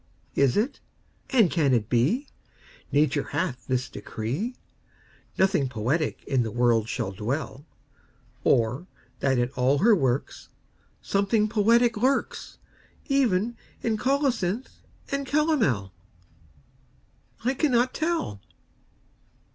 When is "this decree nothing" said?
3.67-5.69